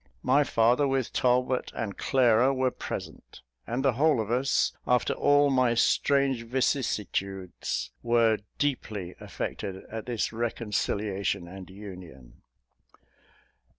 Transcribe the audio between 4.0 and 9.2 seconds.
of us, after all my strange vicissitudes, were deeply